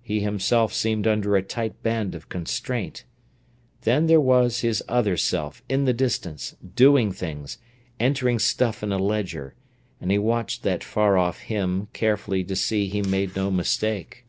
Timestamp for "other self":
4.88-5.62